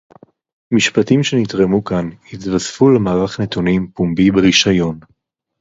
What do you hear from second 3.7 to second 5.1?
פומבי ברישיון.